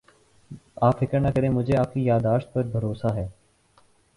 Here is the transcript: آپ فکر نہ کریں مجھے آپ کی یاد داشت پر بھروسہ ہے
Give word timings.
آپ 0.77 0.99
فکر 0.99 1.19
نہ 1.19 1.27
کریں 1.35 1.49
مجھے 1.49 1.75
آپ 1.77 1.93
کی 1.93 2.03
یاد 2.05 2.19
داشت 2.23 2.53
پر 2.53 2.63
بھروسہ 2.67 3.13
ہے 3.15 3.27